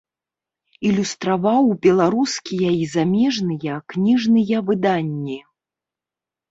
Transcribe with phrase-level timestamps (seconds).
[0.91, 5.39] Ілюстраваў беларускія і замежныя кніжныя выданні.